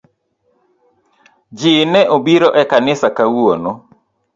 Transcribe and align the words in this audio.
Jii 1.59 1.83
ne 1.91 2.01
obiro 2.15 2.49
e 2.61 2.63
kanisa 2.71 3.07
kawuono 3.17 3.71